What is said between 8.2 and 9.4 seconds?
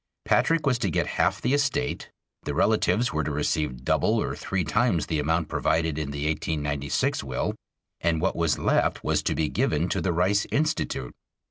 was left was to